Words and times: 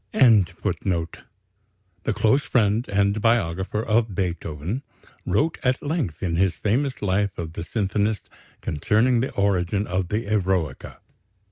Anton 0.13 0.55
Schindler, 0.63 1.05
the 2.05 2.11
close 2.13 2.41
friend 2.41 2.87
and 2.89 3.21
biographer 3.21 3.83
of 3.83 4.15
Beethoven, 4.15 4.81
wrote 5.27 5.59
at 5.61 5.83
length 5.83 6.23
in 6.23 6.37
his 6.37 6.55
famous 6.55 7.03
Life 7.03 7.37
of 7.37 7.53
the 7.53 7.63
symphonist 7.63 8.27
concerning 8.61 9.19
the 9.19 9.29
origin 9.33 9.85
of 9.85 10.07
the 10.09 10.25
Eroica. 10.25 10.99